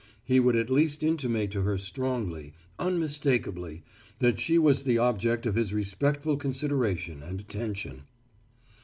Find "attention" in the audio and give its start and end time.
7.41-8.01